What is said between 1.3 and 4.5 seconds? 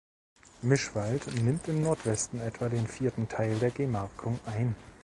nimmt im Nordwesten etwa den vierten Teil der Gemarkung